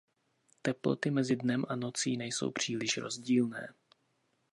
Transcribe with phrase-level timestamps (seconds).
[0.61, 3.73] Teploty mezi dnem a nocí nejsou příliš rozdílné.